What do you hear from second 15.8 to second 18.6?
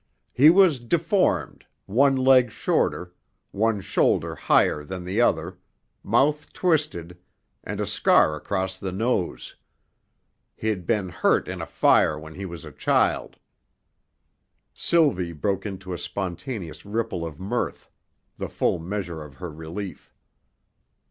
a spontaneous ripple of mirth, the